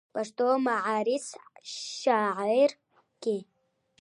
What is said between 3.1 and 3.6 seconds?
کې